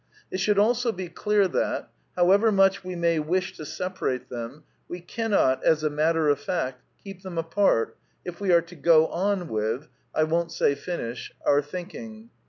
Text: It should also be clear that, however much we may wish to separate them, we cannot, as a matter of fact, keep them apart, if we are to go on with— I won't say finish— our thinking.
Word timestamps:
It 0.31 0.39
should 0.39 0.57
also 0.57 0.91
be 0.91 1.09
clear 1.09 1.47
that, 1.47 1.91
however 2.15 2.51
much 2.51 2.83
we 2.83 2.95
may 2.95 3.19
wish 3.19 3.55
to 3.57 3.67
separate 3.67 4.29
them, 4.29 4.63
we 4.87 4.99
cannot, 4.99 5.63
as 5.63 5.83
a 5.83 5.91
matter 5.91 6.27
of 6.27 6.39
fact, 6.39 6.81
keep 7.03 7.21
them 7.21 7.37
apart, 7.37 7.95
if 8.25 8.41
we 8.41 8.51
are 8.51 8.63
to 8.63 8.75
go 8.75 9.05
on 9.09 9.47
with— 9.47 9.89
I 10.15 10.23
won't 10.23 10.51
say 10.51 10.73
finish— 10.73 11.31
our 11.45 11.61
thinking. 11.61 12.31